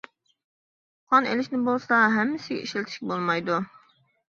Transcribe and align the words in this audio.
قان 1.11 1.27
ئېلىشنى 1.33 1.61
بولسا 1.67 2.01
ھەممىسىگە 2.15 2.65
ئىشلىتىشكە 2.65 3.13
بولمايدۇ. 3.15 3.63